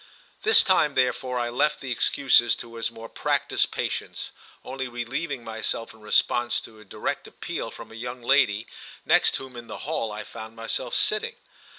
[0.41, 4.31] This time therefore I left the excuses to his more practised patience,
[4.65, 8.65] only relieving myself in response to a direct appeal from a young lady
[9.05, 11.35] next whom, in the hall, I found myself sitting.